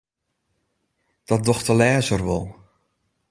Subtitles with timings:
[1.29, 2.45] Dat docht de lêzer wol.